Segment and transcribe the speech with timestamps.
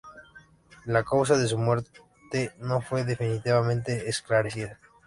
[0.87, 2.01] La causa de su muerte
[2.57, 4.79] no fue definitivamente esclarecida.